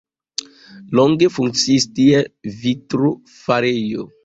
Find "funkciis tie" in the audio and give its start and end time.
1.35-2.23